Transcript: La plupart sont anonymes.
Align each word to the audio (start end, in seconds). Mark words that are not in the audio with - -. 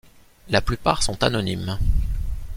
La 0.49 0.61
plupart 0.61 1.03
sont 1.03 1.23
anonymes. 1.23 1.77